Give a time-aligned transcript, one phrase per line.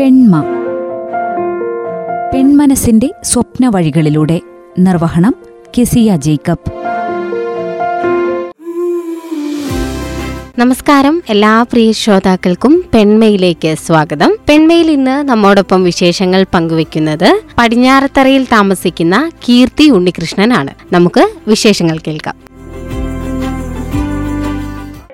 [0.00, 0.44] പെൺമ.
[2.34, 4.40] പെൺമനസിന്റെ സ്വപ്ന വഴികളിലൂടെ
[4.78, 5.34] നിർവഹണം
[5.78, 6.72] കെസിയ ജേക്കബ്.
[10.58, 11.22] നമസ്കാരം.
[11.28, 14.36] എല്ലാ പ്രിയ ശ്രോതാക്കൾക്കും പെൺമയിലേക്ക് സ്വാഗതം.
[14.48, 20.94] പെൺമയിൽ ഇന്ന് നമ്മോടൊപ്പം വിശേഷങ്ങൾ പങ്കുവെക്കുന്നത് പടിഞ്ഞാറത്തറയിൽ താമസിക്കുന്ന കീർത്തി ഉണ്ണികൃഷ്ണനാണ്.
[20.94, 22.34] നമുക്ക് വിശേഷങ്ങൾ കേൾക്കാം.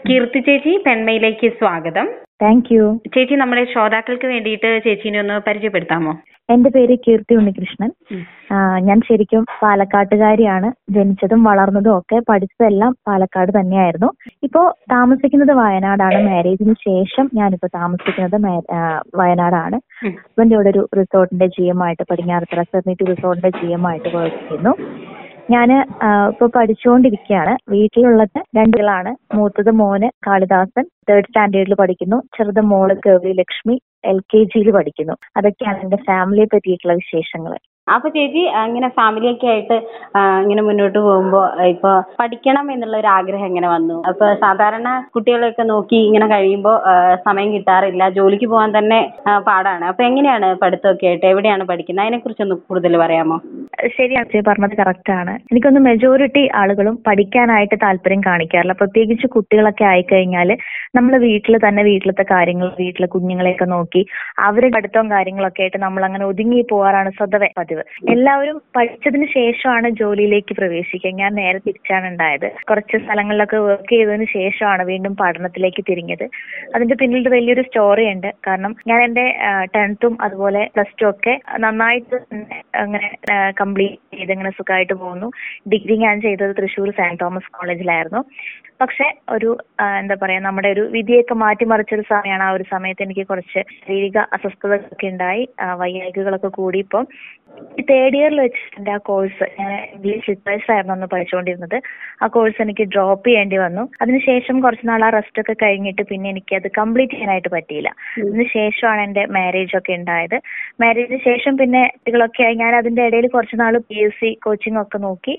[0.09, 2.26] കീർത്തി ചേച്ചി പെൺമയിലേക്ക് സ്വാഗതം.
[2.41, 6.12] താങ്ക് യു ചേച്ചി നമ്മുടെ ശ്രോതാക്കൾക്ക് വേണ്ടിയിട്ട് ചേച്ചീനെ ഒന്ന് പരിചയപ്പെടുത്താമോ?
[6.55, 7.91] എന്റെ പേര് കീർത്തി ഉണ്ണികൃഷ്ണൻ.
[8.88, 10.69] ഞാൻ ശരിക്കും പാലക്കാട്ടുകാരിയാണ്.
[10.97, 14.11] ജനിച്ചതും വളർന്നതും ഒക്കെ പഠിച്ചതെല്ലാം പാലക്കാട് തന്നെയായിരുന്നു.
[14.47, 16.20] ഇപ്പോ താമസിക്കുന്നത് വയനാടാണ്.
[16.28, 18.39] മാരേജിന് ശേഷം ഞാനിപ്പോ താമസിക്കുന്നത്
[19.20, 19.78] വയനാടാണ്.
[20.05, 24.75] ഹസ്ബൻഡ് ഇവിടെ ഒരു റിസോർട്ടിന്റെ ജി എം ആയിട്ട് പടിഞ്ഞാറത്തറ സെർണിറ്റി റിസോർട്ടിന്റെ ജി എം ആയിട്ട് വർക്ക്
[25.55, 25.70] ഞാൻ
[26.30, 30.84] ഇപ്പൊ പഠിച്ചുകൊണ്ടിരിക്കുകയാണ് വീട്ടിലുള്ളത് രണ്ടുകളാണ് മൂത്തത് മോന് കാളിദാസൻ.
[31.09, 32.19] തേർഡ് സ്റ്റാൻഡേർഡിൽ പഠിക്കുന്നു.
[32.36, 33.77] ചെറുത് മോൾ ഗൗരി ലക്ഷ്മി
[34.10, 35.14] എൽ കെ ജിയിൽ പഠിക്കുന്നു.
[35.36, 37.53] അതൊക്കെയാണ് എന്റെ ഫാമിലിയെ പറ്റിയിട്ടുള്ള വിശേഷങ്ങൾ
[37.95, 39.77] അപ്പൊ ചേച്ചി ഇങ്ങനെ ഫാമിലി ഒക്കെ ആയിട്ട്
[40.45, 41.41] ഇങ്ങനെ മുന്നോട്ട് പോകുമ്പോ
[41.73, 43.97] ഇപ്പൊ പഠിക്കണം എന്നുള്ള ഒരു ആഗ്രഹം എങ്ങനെ വന്നു?
[44.11, 46.73] അപ്പൊ സാധാരണ കുട്ടികളെയൊക്കെ നോക്കി ഇങ്ങനെ കഴിയുമ്പോ
[47.27, 48.98] സമയം കിട്ടാറില്ല ജോലിക്ക് പോകാൻ തന്നെ
[49.48, 49.84] പാടാണ്.
[49.91, 52.05] അപ്പൊ എങ്ങനെയാണ് പഠിത്തമൊക്കെ ആയിട്ട് എവിടെയാണ് പഠിക്കുന്നത്?
[52.06, 53.37] അതിനെ കുറിച്ചൊന്ന് കൂടുതൽ പറയാമോ?
[53.97, 55.33] ശരിയാണ് ചേച്ചി പറഞ്ഞത് കറക്റ്റ് ആണ്.
[55.53, 58.77] എനിക്കൊന്ന് മെജോറിറ്റി ആളുകളും പഠിക്കാനായിട്ട് താല്പര്യം കാണിക്കാറില്ല.
[58.83, 60.50] പ്രത്യേകിച്ച് കുട്ടികളൊക്കെ ആയിക്കഴിഞ്ഞാൽ
[60.98, 64.05] നമ്മൾ വീട്ടിൽ തന്നെ വീട്ടിലത്തെ കാര്യങ്ങൾ വീട്ടിലെ കുഞ്ഞുങ്ങളെയൊക്കെ നോക്കി
[64.48, 67.75] അവരുടെ പഠിത്തവും കാര്യങ്ങളൊക്കെ ആയിട്ട് നമ്മൾ അങ്ങനെ ഒതുങ്ങി പോകാറാണ് സ്വതവേ പതിവ്.
[68.10, 71.10] എല്ലാവരും പഠിച്ചതിന് ശേഷമാണ് ജോലിയിലേക്ക് പ്രവേശിക്കുക.
[71.10, 72.52] ഞാൻ നേരെ തിരിച്ചാണ് ഉണ്ടായത്.
[72.69, 76.24] കുറച്ച് സ്ഥലങ്ങളിലൊക്കെ വർക്ക് ചെയ്തതിന് ശേഷമാണ് വീണ്ടും പഠനത്തിലേക്ക് തിരിഞ്ഞത്.
[76.74, 78.32] അതിന്റെ പിന്നിൽ വലിയൊരു സ്റ്റോറി ഉണ്ട്.
[78.47, 79.27] കാരണം ഞാൻ എന്റെ
[79.77, 82.16] ടെൻത്തും അതുപോലെ പ്ലസ് ടു ഒക്കെ നന്നായിട്ട്
[82.77, 83.08] അങ്ങനെ
[83.60, 85.28] കംപ്ലീറ്റ് ചെയ്ത് ഇങ്ങനെ സുഖമായിട്ട് പോകുന്നു.
[85.72, 88.22] ഡിഗ്രി ഞാൻ ചെയ്തത് തൃശ്ശൂർ സെന്റ് തോമസ് കോളേജിലായിരുന്നു
[88.81, 89.50] പക്ഷെ ഒരു
[90.00, 95.44] എന്താ പറയാ നമ്മുടെ ഒരു വിധിയൊക്കെ മാറ്റിമറിച്ചൊരു സമയമാണ് ആ ഒരു സമയത്ത് എനിക്ക് കുറച്ച് ശാരീരിക അസ്വസ്ഥതകളൊക്കെ ഉണ്ടായി.
[95.83, 97.06] വൈകാരികകളൊക്കെ കൂടി ഇപ്പം.
[97.89, 101.77] തേർഡ് ഇയറിൽ വെച്ച് എന്റെ ആ കോഴ്സ് ഞാൻ ഇംഗ്ലീഷ് ലിറ്ററേച്ചർ ആയിരുന്നു അന്ന് പഠിച്ചുകൊണ്ടിരുന്നത്
[102.22, 103.83] ആ കോഴ്സ് എനിക്ക് ഡ്രോപ്പ് ചെയ്യേണ്ടി വന്നു.
[104.03, 107.91] അതിനുശേഷം കുറച്ച് നാൾ ആ റെസ്റ്റ് ഒക്കെ കഴിഞ്ഞിട്ട് പിന്നെ എനിക്ക് അത് കംപ്ലീറ്റ് ചെയ്യാനായിട്ട് പറ്റിയില്ല.
[108.22, 110.37] അതിന് ശേഷമാണ് എന്റെ മാരേജ് ഒക്കെ ഉണ്ടായത്.
[110.84, 112.54] മാരേജിന് ശേഷം പിന്നെ കുട്ടികളൊക്കെ ആയി.
[112.65, 115.34] ഞാൻ അതിന്റെ ഇടയിൽ കുറച്ച് നാൾ പി എസ് സി കോച്ചിങ് ഒക്കെ നോക്കി.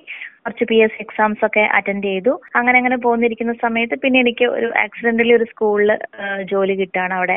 [0.48, 2.34] കുറച്ച് പി എസ് എക്സാംസ് ഒക്കെ അറ്റൻഡ് ചെയ്തു.
[2.58, 5.90] അങ്ങനെ അങ്ങനെ പോന്നിരിക്കുന്ന സമയത്ത് പിന്നെ എനിക്ക് ഒരു ആക്സിഡന്റലി ഒരു സ്കൂളിൽ
[6.52, 7.36] ജോലി കിട്ടുകയാണ് അവിടെ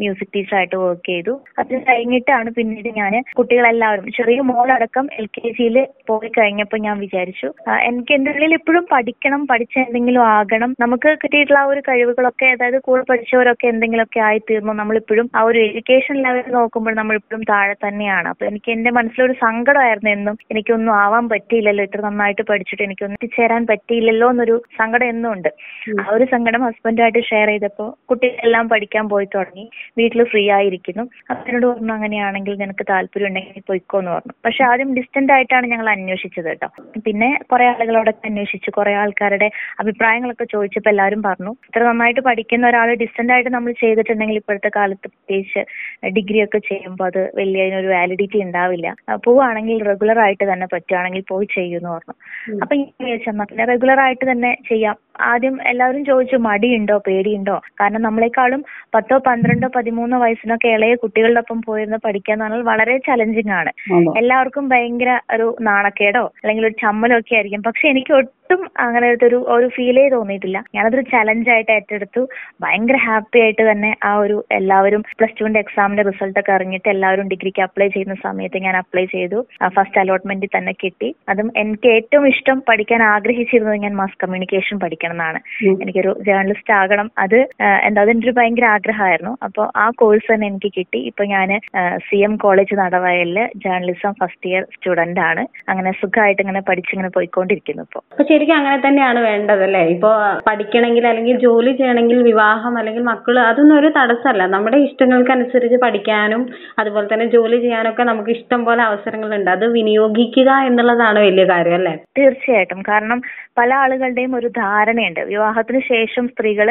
[0.00, 1.34] മ്യൂസിക് ടീച്ചറായിട്ട് വർക്ക് ചെയ്തു.
[1.60, 5.78] അത് കഴിഞ്ഞിട്ടാണ് പിന്നീട് ഞാൻ കുട്ടികളെല്ലാവരും ചെറിയ മോളടക്കം എൽ കെ ജിയിൽ
[6.10, 7.48] പോയി കഴിഞ്ഞപ്പോൾ ഞാൻ വിചാരിച്ചു
[7.88, 10.70] എനിക്ക് എന്റെ ഉള്ളിൽ ഇപ്പോഴും പഠിക്കണം പഠിച്ച എന്തെങ്കിലും ആകണം.
[10.84, 14.74] നമുക്ക് കിട്ടിയിട്ടുള്ള ആ ഒരു കഴിവുകളൊക്കെ അതായത് കൂടെ പഠിച്ചവരൊക്കെ എന്തെങ്കിലുമൊക്കെ ആയി തീർന്നു.
[14.82, 18.28] നമ്മളിപ്പോഴും ആ ഒരു എഡ്യൂക്കേഷൻ ലെവൽ നോക്കുമ്പോൾ നമ്മളിപ്പോഴും താഴെ തന്നെയാണ്.
[18.34, 22.02] അപ്പൊ എനിക്ക് എന്റെ മനസ്സിലൊരു സങ്കടമായിരുന്നു എന്നും എനിക്കൊന്നും ആവാൻ പറ്റിയില്ലല്ലോ ഇത്ര
[22.34, 25.48] നന്നായിട്ട് പഠിച്ചിട്ട് എനിക്കൊന്നും എത്തിച്ചേരാൻ പറ്റിയില്ലല്ലോ എന്നൊരു സങ്കടം എന്നും ഉണ്ട്.
[26.02, 29.64] ആ ഒരു സങ്കടം ഹസ്ബൻഡുമായിട്ട് ഷെയർ ചെയ്തപ്പോൾ കുട്ടികളെല്ലാം പഠിക്കാൻ പോയി തുടങ്ങി.
[29.98, 31.04] വീട്ടിൽ ഫ്രീ ആയിരിക്കുന്നു.
[31.30, 34.34] അപ്പനോട് പറഞ്ഞു അങ്ങനെയാണെങ്കിൽ നിനക്ക് താല്പര്യം ഉണ്ടെങ്കിൽ പൊയ്ക്കോ എന്ന് പറഞ്ഞു.
[34.46, 36.68] പക്ഷെ ആദ്യം ഡിസ്റ്റന്റ് ആയിട്ടാണ് ഞങ്ങൾ അന്വേഷിച്ചത് കേട്ടോ.
[37.06, 38.72] പിന്നെ കുറെ ആളുകളോടൊക്കെ അന്വേഷിച്ചു.
[38.78, 39.48] കുറെ ആൾക്കാരുടെ
[39.84, 45.62] അഭിപ്രായങ്ങളൊക്കെ ചോദിച്ചപ്പോൾ എല്ലാവരും പറഞ്ഞു ഇത്ര നന്നായിട്ട് പഠിക്കുന്ന ഒരാൾ ഡിസ്റ്റന്റ് ആയിട്ട് നമ്മൾ ചെയ്തിട്ടുണ്ടെങ്കിൽ ഇപ്പോഴത്തെ കാലത്ത് പ്രത്യേകിച്ച്
[46.18, 48.88] ഡിഗ്രി ഒക്കെ ചെയ്യുമ്പോൾ അത് വലിയ അതിനൊരു വാലിഡിറ്റി ഉണ്ടാവില്ല.
[48.92, 52.14] പോവാണെങ്കിൽ പോവുകയാണെങ്കിൽ റെഗുലർ ആയിട്ട് തന്നെ പറ്റുകയാണെങ്കിൽ പോയി ചെയ്യുമെന്ന് പറഞ്ഞു.
[52.62, 54.96] അപ്പൊ ഞാൻ വിചാരിച്ചു എന്നാ പിന്നെ റെഗുലർ ആയിട്ട് തന്നെ ചെയ്യാം.
[55.20, 57.60] ആദ്യം എല്ലാവരും ചോദിച്ചു മടിയുണ്ടോ പേടിയുണ്ടോ?
[57.80, 58.64] കാരണം നമ്മളെക്കാളും
[58.94, 63.72] പത്തോ പന്ത്രണ്ടോ പതിമൂന്നോ വയസ്സിനൊക്കെ ഇളയ കുട്ടികളുടെ ഒപ്പം പോയിരുന്ന് പഠിക്കുക എന്ന് പറഞ്ഞാൽ വളരെ ചലഞ്ചിങ് ആണ്.
[64.18, 67.62] എല്ലാവർക്കും ഭയങ്കര ഒരു നാണക്കേടോ അല്ലെങ്കിൽ ഒരു ചമ്മലോ ഒക്കെ ആയിരിക്കും.
[67.62, 70.64] പക്ഷെ എനിക്ക് ഒട്ടും അങ്ങനെ ഒരു ഒരു ഫീലേ തോന്നിയിട്ടില്ല.
[70.74, 72.28] ഞാനതൊരു ചലഞ്ചായിട്ട് ഏറ്റെടുത്തു.
[72.60, 77.62] ഭയങ്കര ഹാപ്പി ആയിട്ട് തന്നെ ആ ഒരു എല്ലാവരും പ്ലസ് ടുവിന്റെ എക്സാമിന്റെ റിസൾട്ട് ഒക്കെ അറിഞ്ഞിട്ട് എല്ലാവരും ഡിഗ്രിക്ക്
[77.62, 79.46] അപ്ലൈ ചെയ്യുന്ന സമയത്ത് ഞാൻ അപ്ലൈ ചെയ്തു.
[79.66, 81.14] ഫസ്റ്റ് അലോട്ട്മെന്റിൽ തന്നെ കിട്ടി.
[81.28, 85.38] അതും എനിക്ക് ഏറ്റവും ഇഷ്ടം പഠിക്കാൻ ആഗ്രഹിച്ചിരുന്നത് ഞാൻ മാസ് കമ്മ്യൂണിക്കേഷൻ പഠിക്കണം എന്നാണ്
[85.82, 87.06] എനിക്കൊരു ജേർണലിസ്റ്റ് ആകണം.
[87.24, 87.38] അത്
[87.86, 89.32] എന്താ അതെന്റെ ഒരു ഭയങ്കര ആഗ്രഹമായിരുന്നു.
[89.46, 91.00] അപ്പോൾ ആ കോഴ്സ് തന്നെ എനിക്ക് കിട്ടി.
[91.10, 91.48] ഇപ്പൊ ഞാൻ
[92.08, 95.42] സി എം കോളേജ് നടവയലിൽ ജേർണലിസം ഫസ്റ്റ് ഇയർ സ്റ്റുഡന്റ് ആണ്.
[95.72, 99.84] അങ്ങനെ സുഖമായിട്ട് ഇങ്ങനെ പഠിച്ചിങ്ങനെ പോയിക്കൊണ്ടിരിക്കുന്നു ഇപ്പോൾ അപ്പൊ ശരിക്കും അങ്ങനെ തന്നെയാണ് വേണ്ടത് അല്ലേ?
[99.94, 100.10] ഇപ്പൊ
[100.48, 104.42] പഠിക്കണമെങ്കിൽ അല്ലെങ്കിൽ ജോലി ചെയ്യണമെങ്കിൽ വിവാഹം അല്ലെങ്കിൽ മക്കൾ അതൊന്നും ഒരു തടസ്സമല്ല.
[104.56, 106.44] നമ്മുടെ ഇഷ്ടങ്ങൾക്കനുസരിച്ച് പഠിക്കാനും
[106.82, 109.50] അതുപോലെ തന്നെ ജോലി ചെയ്യാനൊക്കെ നമുക്ക് ഇഷ്ടം പോലെ അവസരങ്ങളുണ്ട്.
[109.56, 111.94] അത് വിനിയോഗിക്കുക എന്നുള്ളതാണ് വലിയ കാര്യം അല്ലേ?
[112.20, 112.80] തീർച്ചയായിട്ടും.
[112.90, 113.18] കാരണം
[113.58, 114.48] പല ആളുകളുടെയും ഒരു
[114.94, 115.20] ധാരണയുണ്ട്.
[115.32, 116.68] വിവാഹത്തിന് ശേഷം സ്ത്രീകൾ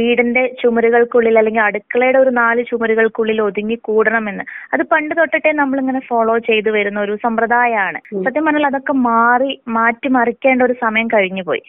[0.00, 4.44] വീടിന്റെ ചുമരുകൾക്കുള്ളിൽ അല്ലെങ്കിൽ അടുക്കളയുടെ ഒരു നാല് ചുമരുകൾക്കുള്ളിൽ ഒതുങ്ങി കൂടണമെന്ന്.
[4.74, 7.98] അത് പണ്ട് തൊട്ടിട്ടേ നമ്മളിങ്ങനെ ഫോളോ ചെയ്തു വരുന്ന ഒരു സമ്പ്രദായമാണ്.
[8.26, 11.62] സത്യം പറഞ്ഞാൽ അതൊക്കെ മാറി മാറ്റി മറിക്കേണ്ട ഒരു സമയം കഴിഞ്ഞുപോയി.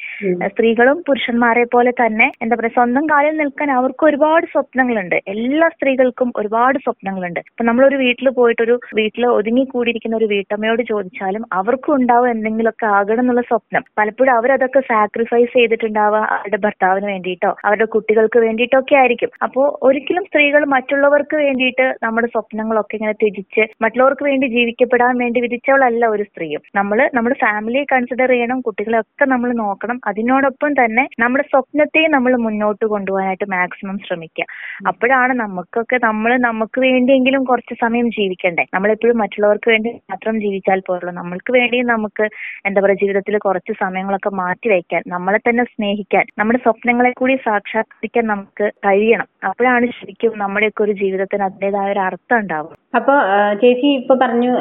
[0.53, 5.17] സ്ത്രീകളും പുരുഷന്മാരെ പോലെ തന്നെ എന്താ പറയാ സ്വന്തം കാലിൽ നിൽക്കാൻ അവർക്ക് ഒരുപാട് സ്വപ്നങ്ങളുണ്ട്.
[5.35, 7.41] എല്ലാ സ്ത്രീകൾക്കും ഒരുപാട് സ്വപ്നങ്ങളുണ്ട്.
[7.51, 13.43] ഇപ്പൊ നമ്മളൊരു വീട്ടിൽ പോയിട്ടൊരു വീട്ടിൽ ഒതുങ്ങി കൂടിയിരിക്കുന്ന ഒരു വീട്ടമ്മയോട് ചോദിച്ചാലും അവർക്കും ഉണ്ടാവും എന്തെങ്കിലുമൊക്കെ ആകണം എന്നുള്ള
[13.51, 13.83] സ്വപ്നം.
[13.99, 15.94] പലപ്പോഴും അവരതൊക്കെ സാക്രിഫൈസ് ചെയ്തിട്ടുണ്ട്.
[15.95, 19.31] ഉണ്ടാവുക അവരുടെ ഭർത്താവിന് വേണ്ടിയിട്ടോ അവരുടെ കുട്ടികൾക്ക് വേണ്ടിയിട്ടോ ഒക്കെ ആയിരിക്കും.
[19.45, 26.23] അപ്പോ ഒരിക്കലും സ്ത്രീകൾ മറ്റുള്ളവർക്ക് വേണ്ടിയിട്ട് നമ്മുടെ സ്വപ്നങ്ങളൊക്കെ ഇങ്ങനെ ത്യജിച്ച് മറ്റുള്ളവർക്ക് വേണ്ടി ജീവിക്കപ്പെടാൻ വേണ്ടി വിധിച്ചവളല്ല ഒരു
[26.29, 26.61] സ്ത്രീയും.
[26.79, 29.97] നമ്മൾ നമ്മുടെ ഫാമിലിയെ കൺസിഡർ ചെയ്യണം കുട്ടികളെയൊക്കെ നമ്മൾ നോക്കണം.
[30.11, 34.47] അതിനോടൊപ്പം തന്നെ നമ്മുടെ സ്വപ്നത്തെയും നമ്മൾ മുന്നോട്ട് കൊണ്ടുപോകാനായിട്ട് മാക്സിമം ശ്രമിക്കുക.
[34.91, 38.65] അപ്പോഴാണ് നമുക്കൊക്കെ നമ്മൾ നമുക്ക് വേണ്ടിയെങ്കിലും കുറച്ച് സമയം ജീവിക്കണ്ടേ.
[38.75, 42.25] നമ്മളെപ്പോഴും മറ്റുള്ളവർക്ക് വേണ്ടി മാത്രം ജീവിച്ചാൽ പോരുള്ളൂ നമ്മൾക്ക് വേണ്ടി നമുക്ക്
[42.67, 48.65] എന്താ പറയുക ജീവിതത്തിൽ കുറച്ച് സമയങ്ങളൊക്കെ മാറ്റി വയ്ക്കാൻ നമ്മളെ തന്നെ സ്നേഹിക്കാൻ നമ്മുടെ സ്വപ്നങ്ങളെ കൂടി സാക്ഷാത്കരിക്കാൻ നമുക്ക്
[48.85, 49.27] കഴിയണം.
[49.47, 53.13] അപ്പോഴാണ് ശരിക്കും നമ്മുടെയൊക്കെ ഒരു ജീവിതത്തിന് അതിന്റെതായ ഒരു അർത്ഥം ഉണ്ടാവും അപ്പൊ
[53.61, 54.51] ചേച്ചി ഇപ്പൊ പറഞ്ഞു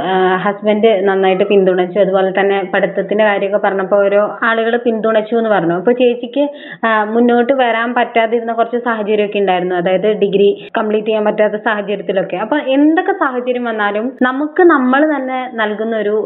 [0.45, 1.99] ഹസ്ബൻഡ് നന്നായിട്ട് പിന്തുണച്ചു.
[2.05, 5.75] അതുപോലെ തന്നെ പഠിത്തത്തിന്റെ കാര്യമൊക്കെ പറഞ്ഞപ്പോ ഓരോ ആളുകൾ പിന്തുണച്ചു എന്ന് പറഞ്ഞു.
[5.81, 6.45] അപ്പൊ ചേച്ചിക്ക്
[7.15, 9.77] മുന്നോട്ട് വരാൻ പറ്റാതിരുന്ന കുറച്ച് സാഹചര്യമൊക്കെ ഉണ്ടായിരുന്നു.
[9.81, 10.49] അതായത് ഡിഗ്രി
[10.79, 12.39] കംപ്ലീറ്റ് ചെയ്യാൻ പറ്റാത്ത സാഹചര്യത്തിലൊക്കെ.
[12.45, 16.17] അപ്പൊ എന്തൊക്കെ സാഹചര്യം വന്നാലും നമുക്ക് നമ്മൾ തന്നെ നൽകുന്ന ഒരു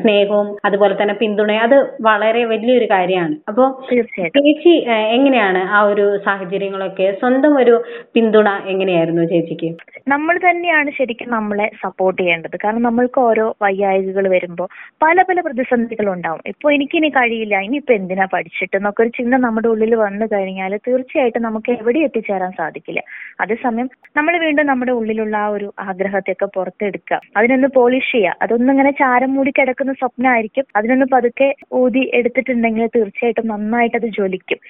[0.00, 1.76] സ്നേഹവും അതുപോലെ തന്നെ പിന്തുണയും അത്
[2.08, 3.36] വളരെ വലിയൊരു കാര്യമാണ്.
[3.50, 4.37] അപ്പൊ തീർച്ചയായിട്ടും.
[4.38, 4.72] ചേച്ചി
[5.16, 7.06] എങ്ങനെയാണ് ആ ഒരു സാഹചര്യങ്ങളൊക്കെ?
[7.20, 7.74] സ്വന്തം ഒരു
[8.14, 9.68] പിന്തുണ എങ്ങനെയായിരുന്നു ചേച്ചിക്ക്?
[10.14, 12.56] നമ്മൾ തന്നെയാണ് ശരിക്കും നമ്മളെ സപ്പോർട്ട് ചെയ്യേണ്ടത്.
[12.64, 14.68] കാരണം നമ്മൾക്ക് ഓരോ വയ്യായ്കകൾ വരുമ്പോൾ
[15.04, 19.94] പല പല പ്രതിസന്ധികൾ ഉണ്ടാവും ഇപ്പൊ എനിക്കിനി കഴിയില്ല ഇനിയിപ്പോ എന്തിനാ പഠിച്ചിട്ട് എന്നൊക്കെ ഒരു ചിന്ത നമ്മുടെ ഉള്ളിൽ
[20.04, 23.00] വന്നു കഴിഞ്ഞാൽ തീർച്ചയായിട്ടും നമുക്ക് എവിടെ എത്തിച്ചേരാൻ സാധിക്കില്ല.
[23.44, 23.88] അതേസമയം
[24.18, 27.20] നമ്മൾ വീണ്ടും നമ്മുടെ ഉള്ളിലുള്ള ആ ഒരു ആഗ്രഹത്തെയൊക്കെ പുറത്തെടുക്കുക.
[27.38, 28.36] അതിനൊന്ന് പോളിഷ് ചെയ്യുക.
[28.44, 31.48] അതൊന്നും ഇങ്ങനെ ചാരം മൂടി കിടക്കുന്ന സ്വപ്നമായിരിക്കും അതിനൊന്ന് പതുക്കെ
[31.82, 34.60] ഊതി എടുത്തിട്ടുണ്ടെങ്കിൽ തീർച്ചയായിട്ടും നന്നായിട്ട് അത് ജ്വലിക്കും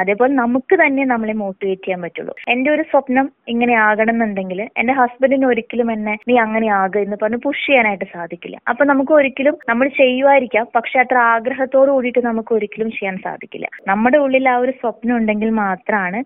[0.00, 2.32] അതേപോലെ നമുക്ക് തന്നെ നമ്മളെ മോട്ടിവേറ്റ് ചെയ്യാൻ പറ്റുള്ളൂ.
[2.52, 7.40] എന്റെ ഒരു സ്വപ്നം ഇങ്ങനെ ആകണം എന്നുണ്ടെങ്കിൽ എന്റെ ഹസ്ബൻഡിന് ഒരിക്കലും എന്നെ നീ അങ്ങനെ ആകുക എന്ന് പറഞ്ഞ്
[7.46, 8.56] പുഷ് ചെയ്യാനായിട്ട് സാധിക്കില്ല.
[8.70, 13.66] അപ്പൊ നമുക്ക് ഒരിക്കലും നമ്മൾ ചെയ്യുമായിരിക്കാം പക്ഷെ അത്ര ആഗ്രഹത്തോട് കൂടിയിട്ട് നമുക്ക് ഒരിക്കലും ചെയ്യാൻ സാധിക്കില്ല.
[13.90, 16.20] നമ്മുടെ ഉള്ളിൽ ആ ഒരു സ്വപ്നം ഉണ്ടെങ്കിൽ മാത്രമാണ്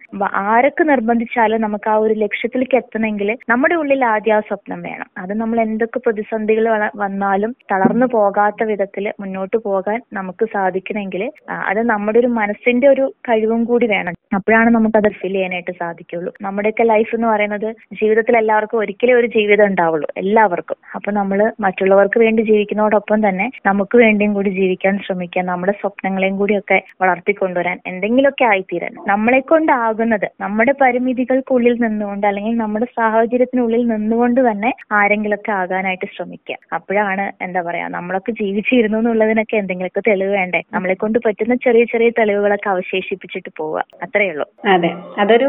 [0.53, 5.09] ആരൊക്കെ നിർബന്ധിച്ചാലും നമുക്ക് ആ ഒരു ലക്ഷ്യത്തിലേക്ക് എത്തണമെങ്കിൽ നമ്മുടെ ഉള്ളിൽ ആദ്യം ആ സ്വപ്നം വേണം.
[5.23, 6.67] അത് നമ്മൾ എന്തൊക്കെ പ്രതിസന്ധികൾ
[7.03, 11.23] വന്നാലും തളർന്നു പോകാത്ത വിധത്തിൽ മുന്നോട്ട് പോകാൻ നമുക്ക് സാധിക്കണമെങ്കിൽ
[11.71, 14.14] അത് നമ്മുടെ ഒരു മനസ്സിന്റെ ഒരു കഴിവും കൂടി വേണം.
[14.34, 19.67] അപ്പോഴാണ് നമുക്ക് അത് ഫീൽ ചെയ്യാനായിട്ട് സാധിക്കുള്ളൂ നമ്മുടെയൊക്കെ ലൈഫ് എന്ന് പറയുന്നത് ജീവിതത്തിൽ എല്ലാവർക്കും ഒരിക്കലും ഒരു ജീവിതം
[19.67, 20.76] ഉണ്ടാവുള്ളൂ എല്ലാവർക്കും.
[20.94, 26.84] അപ്പൊ നമ്മൾ മറ്റുള്ളവർക്ക് വേണ്ടി ജീവിക്കുന്നതോടൊപ്പം തന്നെ നമുക്ക് വേണ്ടിയും കൂടി ജീവിക്കാൻ ശ്രമിക്കുക നമ്മുടെ സ്വപ്നങ്ങളെയും കൂടി ഒക്കെ
[27.00, 28.94] വളർത്തിക്കൊണ്ടുവരാൻ എന്തെങ്കിലുമൊക്കെ ആയിത്തീരാൻ.
[29.06, 36.56] നമ്മളെ കൊണ്ടാകുന്നത് നമ്മുടെ പരിമിതികൾക്കുള്ളിൽ നിന്നുകൊണ്ട് അല്ലെങ്കിൽ നമ്മുടെ സാഹചര്യത്തിനുള്ളിൽ നിന്നുകൊണ്ട് തന്നെ ആരെങ്കിലൊക്കെ ആകാനായിട്ട് ശ്രമിക്കുക.
[36.73, 40.62] അപ്പോഴാണ് എന്താ പറയാ നമ്മളൊക്കെ ജീവിച്ചിരുന്നു എന്നുള്ളതിനൊക്കെ എന്തെങ്കിലുമൊക്കെ തെളിവ് വേണ്ടേ?
[40.73, 43.82] നമ്മളെ കൊണ്ട് പറ്റുന്ന ചെറിയ ചെറിയ തെളിവുകളൊക്കെ അവശേഷിപ്പിച്ചിട്ട് പോവുക.
[44.03, 44.47] അത്രേ ഉള്ളൂ.
[44.75, 44.91] അതെ.
[45.19, 45.49] അതൊരു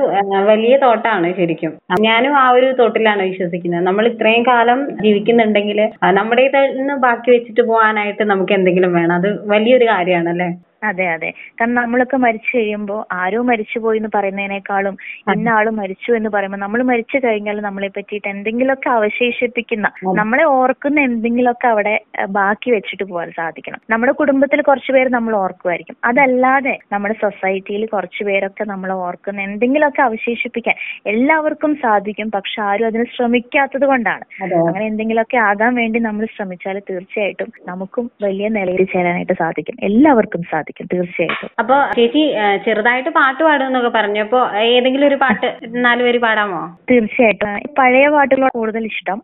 [0.49, 1.71] വലിയ തോട്ടാണ് ശരിക്കും.
[2.01, 3.85] ഞാനും ആ ഒരു തോട്ടിലാണ് വിശ്വസിക്കുന്നത്.
[3.85, 5.81] നമ്മൾ ഇത്രയും കാലം ജീവിക്കുന്നുണ്ടെങ്കിൽ
[6.11, 9.15] നമ്മുടെ നിന്ന് ബാക്കി വെച്ചിട്ട് പോകാനായിട്ട് നമുക്ക് എന്തെങ്കിലും വേണം.
[9.15, 10.47] അത് വലിയൊരു കാര്യമാണ്
[10.83, 11.27] അതെ അതെ.
[11.59, 14.95] കാരണം നമ്മളൊക്കെ മരിച്ചു കഴിയുമ്പോൾ ആരോ മരിച്ചു പോയി എന്ന് പറയുന്നതിനേക്കാളും
[15.33, 19.87] ഇന്ന ആൾ മരിച്ചു എന്ന് പറയുമ്പോൾ നമ്മൾ മരിച്ചു കഴിഞ്ഞാൽ നമ്മളെ പറ്റിയിട്ട് എന്തെങ്കിലുമൊക്കെ അവശേഷിപ്പിക്കുന്ന
[20.19, 21.93] നമ്മളെ ഓർക്കുന്ന എന്തെങ്കിലുമൊക്കെ അവിടെ
[22.37, 23.79] ബാക്കി വെച്ചിട്ട് പോകാൻ സാധിക്കണം.
[23.93, 25.97] നമ്മുടെ കുടുംബത്തിൽ കുറച്ച് പേര് നമ്മൾ ഓർക്കുമായിരിക്കും.
[26.09, 30.75] അതല്ലാതെ നമ്മുടെ സൊസൈറ്റിയിൽ കുറച്ചു പേരൊക്കെ നമ്മളെ ഓർക്കുന്ന എന്തെങ്കിലുമൊക്കെ അവശേഷിപ്പിക്കാൻ
[31.13, 32.01] എല്ലാവർക്കും സാധിക്കും.
[32.35, 34.25] പക്ഷെ ആരും അതിന് ശ്രമിക്കാത്തത് കൊണ്ടാണ്.
[34.63, 39.75] അങ്ങനെ എന്തെങ്കിലുമൊക്കെ ആകാൻ വേണ്ടി നമ്മൾ ശ്രമിച്ചാൽ തീർച്ചയായിട്ടും നമുക്കും വലിയ നിലയിൽ ചേരാനായിട്ട് സാധിക്കും.
[39.89, 40.71] എല്ലാവർക്കും സാധിക്കും.
[40.73, 40.87] സാധിക്കും.
[40.93, 41.49] തീർച്ചയായിട്ടും.
[41.61, 42.23] അപ്പൊ ചേച്ചി
[42.65, 44.39] ചെറുതായിട്ട് പാട്ട് പാടും എന്നൊക്കെ പറഞ്ഞപ്പോ
[44.73, 45.47] ഏതെങ്കിലും ഒരു പാട്ട്
[45.85, 46.61] നാലുപേര് പാടാമോ?
[46.91, 47.49] തീർച്ചയായിട്ടും.
[47.79, 49.19] പഴയ പാട്ടുകളോട് കൂടുതൽ ഇഷ്ടം.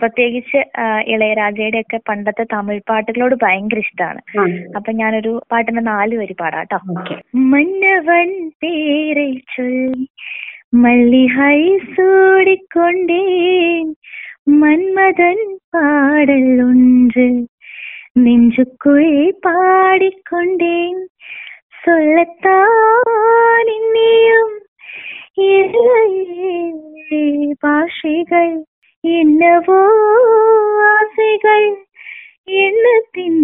[0.00, 0.58] പ്രത്യേകിച്ച്
[1.14, 4.20] ഇളയരാജയുടെ ഒക്കെ പണ്ടത്തെ തമിഴ് പാട്ടുകളോട് ഭയങ്കര ഇഷ്ടമാണ്
[4.78, 6.78] അപ്പൊ ഞാനൊരു പാട്ടിന്റെ നാലുപേര് പാടാട്ടോ.
[7.52, 8.30] മന്നവൻ
[8.62, 10.06] പേരെ ചൊല്ലി
[10.84, 11.60] മല്ലിഹൈ
[11.94, 13.22] സൂടിക്കൊണ്ടേ
[14.62, 15.38] മന്മഥൻ
[15.74, 17.24] പാടലുണ്ട്
[18.16, 20.94] നെഞ്ചുക്കുള്ളിൽ പാടിക്കൊണ്ടേൻ
[21.84, 24.54] சொல்லத்தான் இன்னியும்
[27.60, 28.54] பாஷைகள்
[29.04, 29.80] என்னவோ
[30.90, 31.68] ஆசைகள்.
[32.58, 33.42] எண்ணத்தின்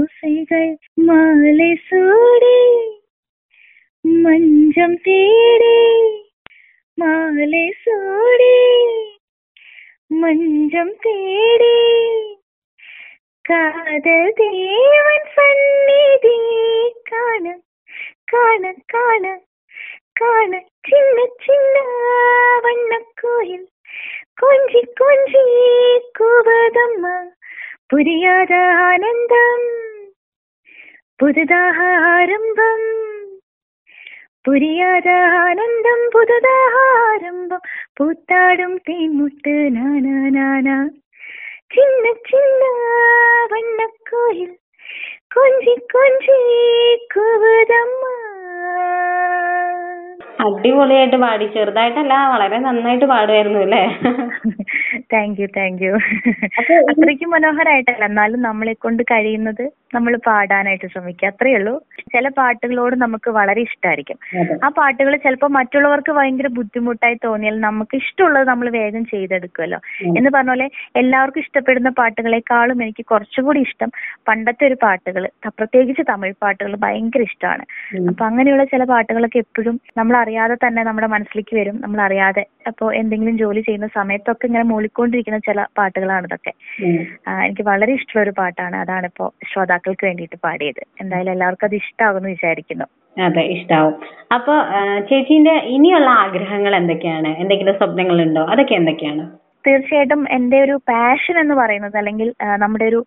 [0.00, 0.72] ஓசைகள்
[1.06, 2.58] மாலை சூடி
[4.04, 5.20] மஞ்சம் தீ
[25.92, 27.04] വഞ്ചിക്കുവതമ്മ
[27.90, 28.52] പുരിയാത
[28.84, 29.60] ആനന്ദം
[31.20, 31.78] പുതുതാഹ
[32.12, 32.80] ആരംഭം
[34.44, 35.08] പുരിയാത
[35.40, 37.60] ആനന്ദം പുതുതാഹ ആരംഭം
[37.98, 40.68] പൂത്താടും തേൻമുട്ട് നാനാനാന
[41.74, 42.62] ചിന്ന ചിന്ന
[43.52, 44.50] വണ്ണക്കോയിൽ
[45.34, 46.38] കൊഞ്ചി കൊഞ്ചി
[47.14, 48.02] കുവതമ്മ.
[50.44, 51.46] അടിപൊളിയായിട്ട് പാടി.
[51.54, 53.82] ചെറുതായിട്ടല്ല വളരെ നന്നായിട്ട് പാടുമായിരുന്നു അല്ലേ?
[55.14, 55.94] താങ്ക് യു താങ്ക് യു
[56.90, 59.64] അത്രയ്ക്ക് മനോഹരായിട്ടല്ല എന്നാലും നമ്മളെ കൊണ്ട് കഴിയുന്നത്
[59.94, 61.30] നമ്മൾ പാടാനായിട്ട് ശ്രമിക്കുക.
[61.30, 61.72] അത്രയേ ഉള്ളൂ.
[62.12, 64.18] ചില പാട്ടുകളോട് നമുക്ക് വളരെ ഇഷ്ടമായിരിക്കും.
[64.64, 69.78] ആ പാട്ടുകൾ ചിലപ്പോൾ മറ്റുള്ളവർക്ക് ഭയങ്കര ബുദ്ധിമുട്ടായി തോന്നിയാൽ നമുക്ക് ഇഷ്ടമുള്ളത് നമ്മൾ വേഗം ചെയ്തെടുക്കുമല്ലോ.
[70.18, 70.66] എന്ന് പറഞ്ഞ പോലെ
[71.00, 73.92] എല്ലാവർക്കും ഇഷ്ടപ്പെടുന്ന പാട്ടുകളെക്കാളും എനിക്ക് കുറച്ചുകൂടി ഇഷ്ടം
[74.28, 75.24] പണ്ടത്തെ ഒരു പാട്ടുകൾ
[75.58, 77.66] പ്രത്യേകിച്ച് തമിഴ് പാട്ടുകൾ ഭയങ്കര ഇഷ്ടമാണ്.
[78.10, 81.78] അപ്പൊ അങ്ങനെയുള്ള ചില പാട്ടുകളൊക്കെ എപ്പോഴും നമ്മൾ അറിയാതെ തന്നെ നമ്മുടെ മനസ്സിലേക്ക് വരും.
[81.84, 84.64] നമ്മൾ അറിയാതെ അപ്പോൾ എന്തെങ്കിലും ജോലി ചെയ്യുന്ന സമയത്തൊക്കെ ഇങ്ങനെ
[85.02, 86.52] മൂളിക്കൊണ്ടിരിക്കുന്ന ചില പാട്ടുകളാണ് ഇതൊക്കെ.
[87.46, 88.76] എനിക്ക് വളരെ ഇഷ്ടമുള്ള ഒരു പാട്ടാണ്.
[88.84, 90.82] അതാണ് ഇപ്പോ ശ്രോതാക്കൾക്ക് വേണ്ടിയിട്ട് പാടിയത്.
[91.02, 92.86] എന്തായാലും എല്ലാവർക്കും അത് ഇഷ്ടമാകുമെന്ന് വിചാരിക്കുന്നു.
[93.16, 93.94] അതെ ഇഷ്ടാവും.
[94.36, 94.52] അപ്പൊ
[95.08, 97.30] ചേച്ചിന്റെ ചേച്ചീന്റെ ഇനിയുള്ള ആഗ്രഹങ്ങൾ എന്തൊക്കെയാണ്?
[97.42, 98.42] എന്തെങ്കിലും സ്വപ്നങ്ങളുണ്ടോ?
[98.52, 99.24] അതൊക്കെ എന്തൊക്കെയാണ്?
[99.66, 102.28] തീർച്ചയായിട്ടും എന്റെ ഒരു പാഷൻ എന്ന് പറയുന്നത് അല്ലെങ്കിൽ
[102.62, 103.00] നമ്മുടെ ഒരു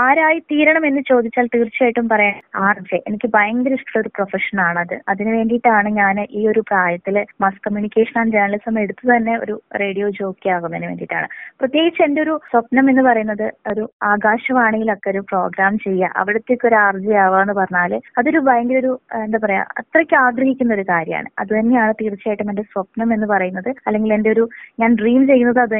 [0.00, 2.36] ആരായി തീരണം എന്ന് ചോദിച്ചാൽ തീർച്ചയായിട്ടും പറയാം
[2.66, 4.94] ആർ ജെ എനിക്ക് ഭയങ്കര ഇഷ്ടമുള്ള ഒരു പ്രൊഫഷൻ ആണത്.
[5.12, 10.48] അതിനു വേണ്ടിയിട്ടാണ് ഞാൻ ഈ ഒരു പ്രായത്തിൽ മാസ് കമ്മ്യൂണിക്കേഷൻ ആൻഡ് ജേർണലിസം എടുത്തു തന്നെ ഒരു റേഡിയോ ജോക്കി
[10.56, 11.28] ആകുന്നതിന് വേണ്ടിയിട്ടാണ്.
[11.60, 16.12] പ്രത്യേകിച്ച് എന്റെ ഒരു സ്വപ്നം എന്ന് പറയുന്നത് ഒരു ആകാശവാണിയിലൊക്കെ ഒരു പ്രോഗ്രാം ചെയ്യുക.
[16.22, 18.92] അവിടത്തേക്ക് ഒരു ആർ ജെ ആവുക എന്ന് പറഞ്ഞാൽ അതൊരു ഭയങ്കര ഒരു
[19.24, 21.28] എന്താ പറയാ അത്രയ്ക്ക് ആഗ്രഹിക്കുന്ന ഒരു കാര്യമാണ്.
[21.40, 23.70] അത് തന്നെയാണ് തീർച്ചയായിട്ടും എന്റെ സ്വപ്നം എന്ന് പറയുന്നത്.
[23.86, 24.46] അല്ലെങ്കിൽ എന്റെ ഒരു
[24.80, 25.74] ഞാൻ ഡ്രീം ചെയ്യുന്നത് അത്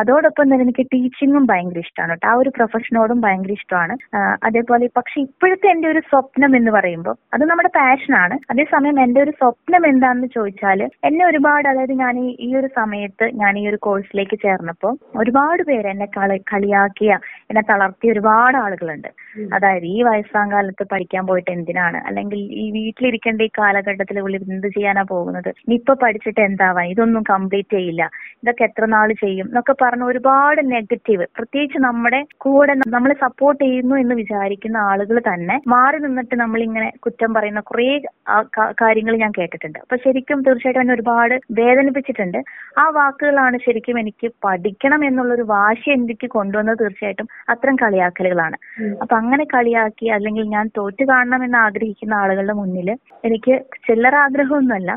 [0.00, 2.26] അതോടൊപ്പം തന്നെ എനിക്ക് ടീച്ചിങ്ങും ഭയങ്കര ഇഷ്ടമാണ് കേട്ടോ.
[2.30, 3.94] ആ ഒരു പ്രൊഫഷനോടും ഭയങ്കര ഇഷ്ടമാണ്
[4.48, 9.82] അതേപോലെ പക്ഷെ ഇപ്പോഴത്തെ എന്റെ ഒരു സ്വപ്നം എന്ന് പറയുമ്പോൾ അത് നമ്മുടെ പാഷനാണ് അതേസമയം എന്റെ ഒരു സ്വപ്നം
[9.90, 12.14] എന്താണെന്ന് ചോദിച്ചാൽ എന്നെ ഒരുപാട് അതായത് ഞാൻ
[12.46, 17.12] ഈ ഒരു സമയത്ത് ഞാൻ ഈ ഒരു കോഴ്സിലേക്ക് ചേർന്നപ്പോൾ ഒരുപാട് പേര് എന്നെ കളി കളിയാക്കിയ
[17.50, 19.10] എന്നെ തളർത്തിയ ഒരുപാട് ആളുകളുണ്ട്.
[19.56, 21.98] അതായത് ഈ വയസ്സാം കാലത്ത് പഠിക്കാൻ പോയിട്ട് എന്തിനാണ്?
[22.08, 25.50] അല്ലെങ്കിൽ ഈ വീട്ടിലിരിക്കേണ്ട ഈ കാലഘട്ടത്തിൽ ഉള്ളിൽ എന്ത് ചെയ്യാനാ പോകുന്നത്?
[25.64, 28.02] ഇനി ഇപ്പൊ പഠിച്ചിട്ട് എന്താവാൻ ഇതൊന്നും കംപ്ലീറ്റ് ചെയ്യില്ല.
[28.42, 29.31] ഇതൊക്കെ എത്ര നാൾ ചെയ്യും?
[29.42, 35.98] എന്നൊക്കെ പറഞ്ഞ ഒരുപാട് നെഗറ്റീവ് പ്രത്യേകിച്ച് നമ്മുടെ കൂടെ നമ്മളെ സപ്പോർട്ട് ചെയ്യുന്നു എന്ന് വിചാരിക്കുന്ന ആളുകൾ തന്നെ മാറി
[36.04, 37.88] നിന്നിട്ട് നമ്മൾ ഇങ്ങനെ കുറ്റം പറയുന്ന കുറേ
[38.82, 39.78] കാര്യങ്ങൾ ഞാൻ കേട്ടിട്ടുണ്ട്.
[39.84, 42.38] അപ്പൊ ശരിക്കും തീർച്ചയായിട്ടും എന്നെ ഒരുപാട് വേദനിപ്പിച്ചിട്ടുണ്ട്.
[42.82, 48.58] ആ വാക്കുകളാണ് ശരിക്കും എനിക്ക് പഠിക്കണം എന്നുള്ള ഒരു വാശി എനിക്ക് കൊണ്ടുവന്നത് തീർച്ചയായിട്ടും അത്തരം കളിയാക്കലുകളാണ്.
[49.02, 52.90] അപ്പൊ അങ്ങനെ കളിയാക്കി അല്ലെങ്കിൽ ഞാൻ തോറ്റു കാണണം എന്ന് ആഗ്രഹിക്കുന്ന ആളുകളുടെ മുന്നിൽ
[53.28, 53.54] എനിക്ക്
[53.88, 54.92] ചില്ലറ ആഗ്രഹമൊന്നുമല്ല.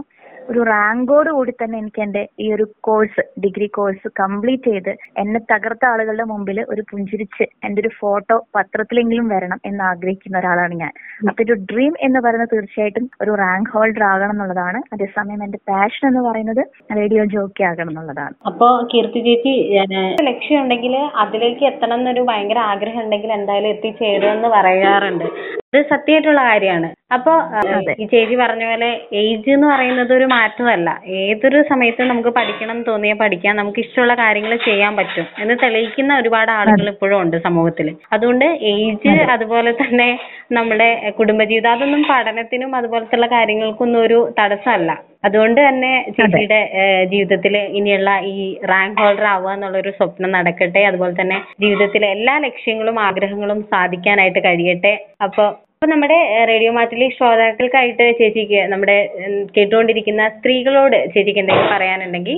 [0.50, 5.84] ഒരു റാങ്കോട് കൂടി തന്നെ എനിക്ക് എന്റെ ഈ ഒരു കോഴ്സ് ഡിഗ്രി കോഴ്സ് കംപ്ലീറ്റ് ചെയ്ത് എന്നെ തകർത്ത
[5.92, 10.94] ആളുകളുടെ മുമ്പിൽ ഒരു പുഞ്ചിരിച്ച് എന്റെ ഒരു ഫോട്ടോ പത്രത്തിലെങ്കിലും വരണം എന്ന് ആഗ്രഹിക്കുന്ന ഒരാളാണ് ഞാൻ.
[11.30, 14.82] അപ്പൊ ഒരു ഡ്രീം എന്ന് പറയുന്നത് തീർച്ചയായിട്ടും ഒരു റാങ്ക് ഹോൾഡർ ആകണം എന്നുള്ളതാണ്.
[14.96, 16.64] അതേസമയം എന്റെ പാഷൻ എന്ന് പറയുന്നത്
[17.00, 18.36] റേഡിയോ ജോക്കി ആകണം എന്നുള്ളതാണ്.
[18.52, 19.56] അപ്പോ കീർത്തി ചേച്ചി
[20.30, 25.28] ലക്ഷ്യം ഉണ്ടെങ്കിൽ അതിലേക്ക് എത്തണം എന്നൊരു ഭയങ്കര ആഗ്രഹം ഉണ്ടെങ്കിൽ എന്തായാലും എത്തിച്ചേരുമെന്ന് പറയാറുണ്ട്.
[25.70, 26.90] ഇത് സത്യമായിട്ടുള്ള കാര്യമാണ്.
[27.16, 27.34] അപ്പോ
[28.02, 28.90] ഈ ചേച്ചി പറഞ്ഞ പോലെ
[29.22, 30.90] ഏജ് എന്ന് പറയുന്നത് ഒരു മാറ്റമല്ല.
[31.22, 33.60] ഏതൊരു സമയത്തും നമുക്ക് പഠിക്കണം എന്ന് തോന്നിയാൽ പഠിക്കാം.
[33.62, 39.74] നമുക്ക് ഇഷ്ടമുള്ള കാര്യങ്ങൾ ചെയ്യാൻ പറ്റും എന്ന് തെളിയിക്കുന്ന ഒരുപാട് ആളുകൾ ഇപ്പോഴും ഉണ്ട് സമൂഹത്തിൽ അതുകൊണ്ട് ഏജ് അതുപോലെ
[39.82, 40.10] തന്നെ
[40.58, 40.90] നമ്മുടെ
[41.20, 44.92] കുടുംബജീവിതം അതൊന്നും പഠനത്തിനും അതുപോലത്തുള്ള കാര്യങ്ങൾക്കൊന്നും ഒരു തടസ്സമല്ല.
[45.28, 46.60] അതുകൊണ്ട് തന്നെ ചേച്ചിയുടെ
[47.12, 48.36] ജീവിതത്തിൽ ഇനിയുള്ള ഈ
[48.72, 50.82] റാങ്ക് ഹോൾഡർ ആവുക എന്നുള്ള ഒരു സ്വപ്നം നടക്കട്ടെ.
[50.90, 54.94] അതുപോലെ തന്നെ ജീവിതത്തിലെ എല്ലാ ലക്ഷ്യങ്ങളും ആഗ്രഹങ്ങളും സാധിക്കാനായിട്ട് കഴിയട്ടെ.
[55.28, 55.46] അപ്പൊ
[55.86, 56.16] അപ്പൊ നമ്മുടെ
[56.50, 58.96] റേഡിയോ മാറ്റിലെ ശ്രോതാക്കൾക്കായിട്ട് ചേച്ചിക്ക് നമ്മുടെ
[59.56, 62.38] കേട്ടുകൊണ്ടിരിക്കുന്ന സ്ത്രീകളോട് ചേച്ചിക്ക് എന്തെങ്കിലും പറയാനുണ്ടെങ്കിൽ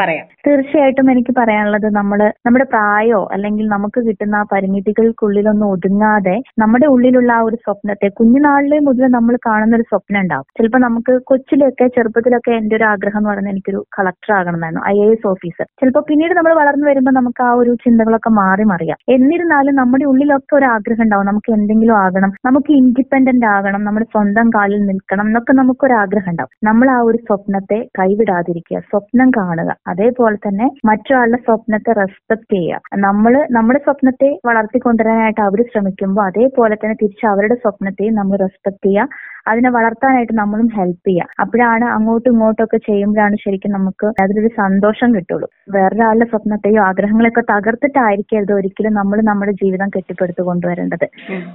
[0.00, 0.26] പറയാം.
[0.46, 7.44] തീർച്ചയായിട്ടും എനിക്ക് പറയാനുള്ളത് നമ്മൾ നമ്മുടെ പ്രായോ അല്ലെങ്കിൽ നമുക്ക് കിട്ടുന്ന ആ പരിമിതികൾക്കുള്ളിലൊന്നും ഒതുങ്ങാതെ നമ്മുടെ ഉള്ളിലുള്ള ആ
[7.48, 12.86] ഒരു സ്വപ്നത്തെ കുഞ്ഞുനാളിലെ മുതൽ നമ്മൾ കാണുന്ന ഒരു സ്വപ്നം ഉണ്ടാവും ചിലപ്പോൾ നമുക്ക് കൊച്ചിലൊക്കെ ചെറുപ്പത്തിലൊക്കെ എന്റെ ഒരു
[12.92, 17.16] ആഗ്രഹം എന്ന് പറയുന്നത് എനിക്കൊരു കളക്ടർ ആകണമെന്നായിരുന്നു ഐ എ എസ് ഓഫീസർ ചിലപ്പോൾ പിന്നീട് നമ്മൾ വളർന്നു വരുമ്പോൾ
[17.18, 18.98] നമുക്ക് ആ ഒരു ചിന്തകളൊക്കെ മാറി മറിയാം.
[19.16, 24.82] എന്നിരുന്നാലും നമ്മുടെ ഉള്ളിലൊക്കെ ഒരു ആഗ്രഹം ഉണ്ടാവും നമുക്ക് എന്തെങ്കിലും ആകണം നമുക്ക് ഇൻഡിപെൻഡന്റ് ആകണം നമ്മുടെ സ്വന്തം കാലിൽ
[24.90, 29.52] നിൽക്കണം എന്നൊക്കെ നമുക്കൊരു ആഗ്രഹം ഉണ്ടാവും നമ്മൾ ആ ഒരു സ്വപ്നത്തെ കൈവിടാതിരിക്കുക സ്വപ്നം കാണുക.
[29.86, 32.80] അതേപോലെ തന്നെ മറ്റൊരാളുടെ സ്വപ്നത്തെ റെസ്പെക്ട് ചെയ്യുക.
[32.96, 39.08] നമ്മൾ നമ്മുടെ സ്വപ്നത്തെ വളർത്തിക്കൊണ്ടുവരാനായിട്ട് അവർ ശ്രമിക്കുമ്പോൾ അതേപോലെ തന്നെ തിരിച്ച് അവരുടെ സ്വപ്നത്തെയും നമ്മൾ റെസ്പെക്ട് ചെയ്യുക.
[39.50, 45.48] അതിനെ വളർത്താനായിട്ട് നമ്മളും ഹെൽപ്പ് ചെയ്യുക അപ്പോഴാണ് അങ്ങോട്ടും ഇങ്ങോട്ടും ഒക്കെ ചെയ്യുമ്പോഴാണ് ശരിക്കും നമുക്ക് അതിലൊരു സന്തോഷം കിട്ടുള്ളൂ.
[45.74, 51.06] വേറൊരാളുടെ സ്വപ്നത്തെയോ ആഗ്രഹങ്ങളെയൊക്കെ തകർത്തിട്ടായിരിക്കരുത് ഒരിക്കലും നമ്മൾ നമ്മുടെ ജീവിതം കെട്ടിപ്പടുത്തു കൊണ്ടുവരേണ്ടത്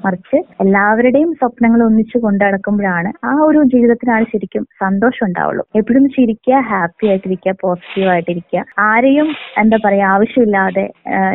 [0.05, 5.63] മറിച്ച് എല്ലാവരുടെയും സ്വപ്നങ്ങൾ ഒന്നിച്ചു കൊണ്ടു നടക്കുമ്പോഴാണ് ആ ഒരു ജീവിതത്തിനാണ് ശരിക്കും സന്തോഷം ഉണ്ടാവുള്ളൂ.
[5.79, 8.61] എപ്പോഴും ചിരിക്കുക ഹാപ്പി ആയിട്ടിരിക്കുക പോസിറ്റീവ് ആയിട്ടിരിക്കുക.
[8.89, 9.27] ആരെയും
[9.61, 10.85] എന്താ പറയാ ആവശ്യമില്ലാതെ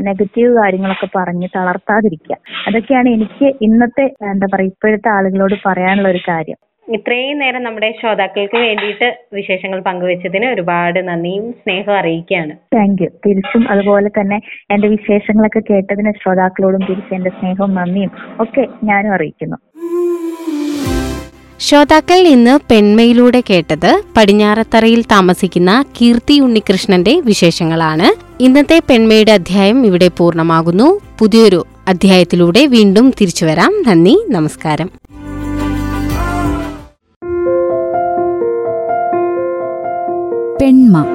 [0.08, 2.36] നെഗറ്റീവ് കാര്യങ്ങളൊക്കെ പറഞ്ഞ് തളർത്താതിരിക്കുക.
[2.68, 6.42] അതൊക്കെയാണ് എനിക്ക് ഇന്നത്തെ എന്താ പറയാ ഇപ്പോഴത്തെ ആളുകളോട് പറയാനുള്ള ഒരു കാര്യം.
[6.88, 12.56] ഇത്രയും നേരം നമ്മുടെ ശ്രോതാക്കൾക്ക് വേണ്ടിയിട്ട് വിശേഷങ്ങൾ പങ്കുവച്ചതിന് ഒരുപാട് നന്ദിയും സ്നേഹവും അറിയിക്കുകയാണ്.
[12.74, 18.10] താങ്ക് യു തിരിച്ചും അതുപോലെ തന്നെ എന്റെ വിശേഷങ്ങളൊക്കെ കേട്ടതിന് ശ്രോതാക്കളോടും തിരിച്ച് എന്റെ സ്നേഹവും നന്ദിയും
[18.40, 19.56] ഒക്കെ ഞാനും അറിയിക്കുന്നു.
[21.58, 28.08] ശ്രോതാക്കൾ ഇന്ന് പെൺമയിലൂടെ കേട്ടത് പടിഞ്ഞാറത്തറയിൽ താമസിക്കുന്ന കീർത്തി ഉണ്ണികൃഷ്ണന്റെ വിശേഷങ്ങളാണ്.
[28.40, 31.00] ഇന്നത്തെ പെൺമയുടെ അധ്യായം ഇവിടെ പൂർണമാകുന്നു.
[31.18, 35.03] പുതിയൊരു അധ്യായത്തിലൂടെ വീണ്ടും തിരിച്ചുവരാം നന്ദി നമസ്കാരം.
[40.64, 41.06] പെൺമ.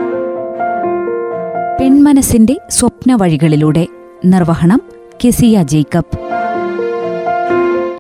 [1.79, 3.88] പെൺമനസിന്റെ സ്വപ്ന വഴികളിലൂടെ
[4.25, 4.82] നിർവഹണം
[5.25, 6.38] കെസിയ ജേക്കബ്.